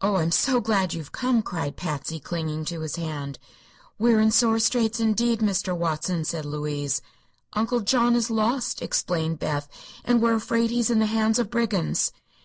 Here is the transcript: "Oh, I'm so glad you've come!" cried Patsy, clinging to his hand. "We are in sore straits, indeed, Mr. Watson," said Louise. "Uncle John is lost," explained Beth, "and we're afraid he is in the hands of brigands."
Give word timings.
"Oh, 0.00 0.16
I'm 0.16 0.32
so 0.32 0.60
glad 0.60 0.92
you've 0.92 1.12
come!" 1.12 1.40
cried 1.40 1.76
Patsy, 1.76 2.18
clinging 2.18 2.64
to 2.64 2.80
his 2.80 2.96
hand. 2.96 3.38
"We 3.96 4.12
are 4.12 4.18
in 4.18 4.32
sore 4.32 4.58
straits, 4.58 4.98
indeed, 4.98 5.38
Mr. 5.38 5.72
Watson," 5.72 6.24
said 6.24 6.44
Louise. 6.44 7.00
"Uncle 7.52 7.78
John 7.82 8.16
is 8.16 8.28
lost," 8.28 8.82
explained 8.82 9.38
Beth, 9.38 9.68
"and 10.04 10.20
we're 10.20 10.34
afraid 10.34 10.70
he 10.70 10.80
is 10.80 10.90
in 10.90 10.98
the 10.98 11.06
hands 11.06 11.38
of 11.38 11.48
brigands." 11.48 12.10